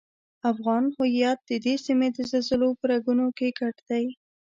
[0.51, 4.05] افغان هویت ددې سیمې د زلزلو په رګونو کې ګډ دی.